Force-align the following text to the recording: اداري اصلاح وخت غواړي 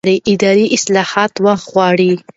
اداري 0.33 0.65
اصلاح 0.77 1.09
وخت 1.45 1.63
غواړي 1.73 2.11